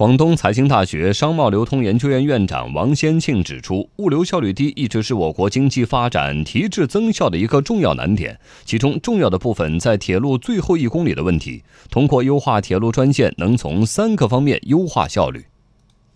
[0.00, 8.34] 广东财经大学商贸流通研究院院长王先庆指出，物流效率低一直是我国经济发展提质增效的一个重要难点。
[8.64, 11.62] 其中重要的部分在铁路最后一公里的问题。
[11.90, 15.40] 通过优化铁路专线，能从三个方面优化效率。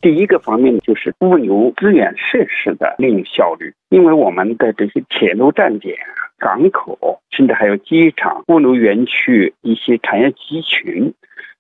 [0.01, 5.95] 第一个方面就是物流资源设施的利用效率，因为我们的这些铁路站点、
[6.39, 11.13] 港口，甚至还有机场、物流园区一些产业集群。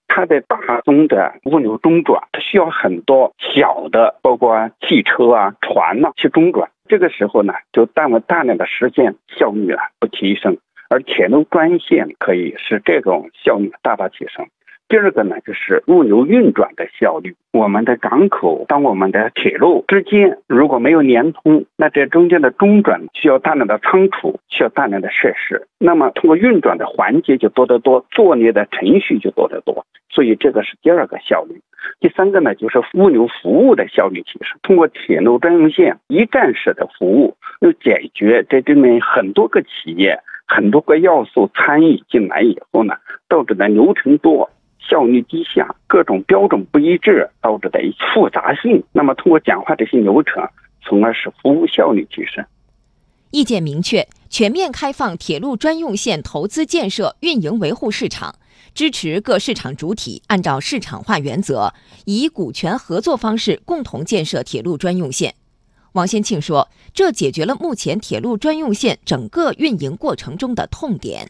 [0.06, 6.70] 它的大宗的物流中转，它需要很多小的，包括汽车啊、船呐去中转。
[6.86, 10.56] 这个时候呢，就耽误大量的时间，效率啊不提升。
[10.90, 14.46] 而铁路专线可以使这种效率大大提升。
[14.86, 17.34] 第二个呢，就是物流运转的效率。
[17.52, 25.66] 我们的港口，当我们的铁路之间如果没有连通，那这中间的中转需要大量的仓储，需要大量的设施。
[25.78, 29.86] 那么通过运转的环节就多得多，作业的程序就多得多。
[30.14, 31.60] 所以这个是第二个效率。
[32.00, 34.58] 第三个呢，就是物流服务的效率提升。
[34.62, 42.94] 通过铁路专用线一站式的服务，又解决这里面很多个企业、很多个要素参与进来以后呢，
[43.28, 44.48] 导致的流程多。
[44.86, 47.80] 效率低下，各种标准不一致导致的
[48.12, 48.84] 复杂性。
[48.92, 50.46] 那么，通过简化这些流程，
[50.82, 52.44] 从而使服务效率提升。
[53.30, 58.34] 意见明确，全面开放铁路专用线投资建设、运营维护市场，
[58.74, 61.72] 支持各市场主体按照市场化原则，
[62.06, 65.34] 以股权合作方式共同建设铁路专用线。
[65.92, 71.28] 王先庆说：“这解决了目前铁路专用线整个运营过程中的痛点。”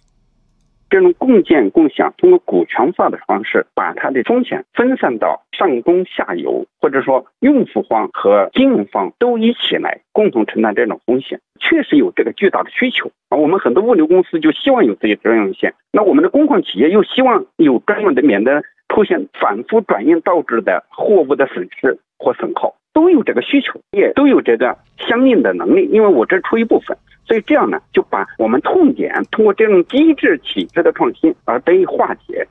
[0.88, 25.88] 这种共建共享，通过股权化的方式，把它的风险分散到上中下游，或者说用户方和金融方都一起来共同承担这种风险，确实有这个巨大的需求我们很多物流公司就希望有这些专用线，那我们的工矿企业又希望有专用的，免得出现反复转运导致的货物的损失或损耗，都有这个需求，也都有这个相应的能力。
[25.92, 26.96] 因为我这出一部分。
[27.27, 32.46] 所以这样呢，就把我们痛点通过这种机制体制的创新而得以化解，